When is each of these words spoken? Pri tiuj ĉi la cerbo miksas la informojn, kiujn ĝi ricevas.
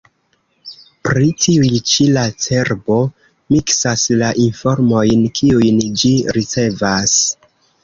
Pri 1.07 1.27
tiuj 1.45 1.69
ĉi 1.91 2.07
la 2.15 2.23
cerbo 2.45 2.97
miksas 3.57 4.07
la 4.23 4.33
informojn, 4.49 5.29
kiujn 5.41 5.81
ĝi 6.05 6.15
ricevas. 6.41 7.17